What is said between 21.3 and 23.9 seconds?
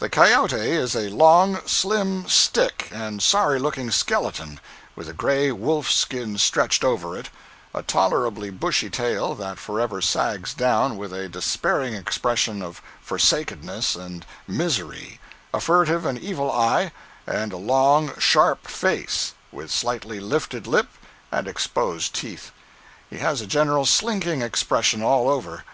and exposed teeth. He has a general